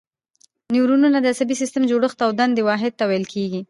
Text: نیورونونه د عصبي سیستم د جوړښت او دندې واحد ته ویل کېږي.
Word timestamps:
نیورونونه 0.73 1.17
د 1.21 1.25
عصبي 1.33 1.55
سیستم 1.61 1.81
د 1.85 1.89
جوړښت 1.91 2.19
او 2.25 2.31
دندې 2.39 2.61
واحد 2.69 2.93
ته 2.99 3.03
ویل 3.09 3.25
کېږي. 3.33 3.59